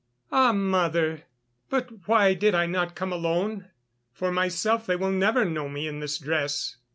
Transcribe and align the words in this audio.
"Ah! 0.31 0.51
mother, 0.51 1.25
but 1.69 2.07
why 2.07 2.33
did 2.33 2.55
I 2.55 2.65
not 2.65 2.95
come 2.95 3.13
alone! 3.13 3.67
For 4.11 4.31
myself, 4.31 4.87
they 4.87 4.95
will 4.95 5.11
never 5.11 5.45
know 5.45 5.69
me 5.69 5.87
in 5.87 5.99
this 5.99 6.17
dress." 6.17 6.77